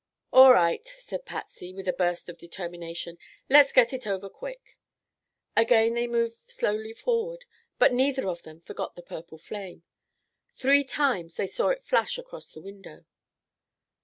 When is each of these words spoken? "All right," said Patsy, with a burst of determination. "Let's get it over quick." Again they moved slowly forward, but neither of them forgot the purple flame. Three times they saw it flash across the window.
"All 0.33 0.51
right," 0.51 0.87
said 0.97 1.27
Patsy, 1.27 1.73
with 1.75 1.87
a 1.87 1.93
burst 1.93 2.27
of 2.27 2.35
determination. 2.39 3.19
"Let's 3.51 3.71
get 3.71 3.93
it 3.93 4.07
over 4.07 4.29
quick." 4.29 4.75
Again 5.55 5.93
they 5.93 6.07
moved 6.07 6.49
slowly 6.49 6.91
forward, 6.91 7.45
but 7.77 7.93
neither 7.93 8.27
of 8.27 8.41
them 8.41 8.61
forgot 8.61 8.95
the 8.95 9.03
purple 9.03 9.37
flame. 9.37 9.83
Three 10.49 10.83
times 10.83 11.35
they 11.35 11.45
saw 11.45 11.67
it 11.67 11.85
flash 11.85 12.17
across 12.17 12.51
the 12.51 12.61
window. 12.63 13.05